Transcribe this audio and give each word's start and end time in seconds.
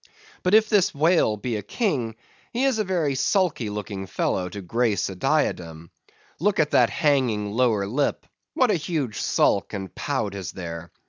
But 0.41 0.55
if 0.55 0.67
this 0.67 0.95
whale 0.95 1.37
be 1.37 1.57
a 1.57 1.61
king, 1.61 2.15
he 2.53 2.63
is 2.63 2.79
a 2.79 2.83
very 2.83 3.13
sulky 3.13 3.69
looking 3.69 4.07
fellow 4.07 4.49
to 4.49 4.59
grace 4.59 5.09
a 5.11 5.15
diadem. 5.15 5.91
Look 6.39 6.59
at 6.59 6.71
that 6.71 6.89
hanging 6.89 7.51
lower 7.51 7.85
lip! 7.85 8.25
what 8.55 8.71
a 8.71 8.81
huge 8.81 9.21
sulk 9.21 9.73
and 9.73 9.93
pout 9.93 10.33
is 10.33 10.53
there! 10.53 10.91